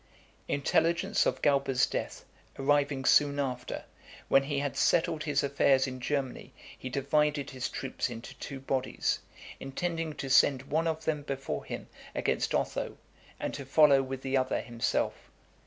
IX. 0.47 0.55
Intelligence 0.55 1.27
of 1.27 1.43
Galba's 1.43 1.85
death 1.85 2.25
arriving 2.57 3.05
soon 3.05 3.39
after, 3.39 3.85
when 4.29 4.41
he 4.41 4.57
had 4.57 4.75
settled 4.75 5.25
his 5.25 5.43
affairs 5.43 5.85
in 5.85 5.99
Germany 5.99 6.53
he 6.75 6.89
divided 6.89 7.51
his 7.51 7.69
troops 7.69 8.09
into 8.09 8.33
two 8.39 8.59
bodies, 8.59 9.19
intending 9.59 10.13
to 10.13 10.27
send 10.27 10.63
one 10.63 10.87
of 10.87 11.05
them 11.05 11.21
before 11.21 11.65
him 11.65 11.87
against 12.15 12.55
Otho, 12.55 12.97
and 13.39 13.53
to 13.53 13.63
follow 13.63 14.01
with 14.01 14.23
the 14.23 14.35
other 14.35 14.61
himself. 14.61 15.29